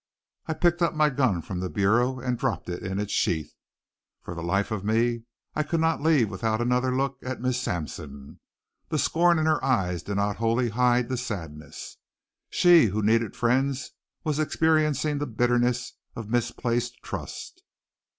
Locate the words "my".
0.95-1.11